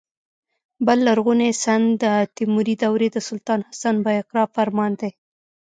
[0.85, 2.05] بل لرغونی سند د
[2.35, 5.11] تیموري دورې د سلطان حسن بایقرا فرمان دی.